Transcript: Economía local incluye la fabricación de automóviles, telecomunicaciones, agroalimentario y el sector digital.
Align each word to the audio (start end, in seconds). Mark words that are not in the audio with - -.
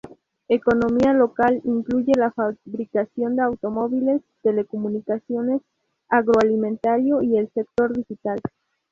Economía 0.47 1.13
local 1.13 1.61
incluye 1.63 2.13
la 2.17 2.31
fabricación 2.31 3.35
de 3.35 3.43
automóviles, 3.43 4.23
telecomunicaciones, 4.41 5.61
agroalimentario 6.09 7.21
y 7.21 7.37
el 7.37 7.53
sector 7.53 7.95
digital. 7.95 8.41